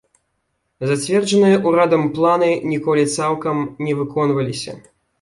[0.91, 4.73] Зацверджаныя ўрадам планы ніколі цалкам не выконваліся.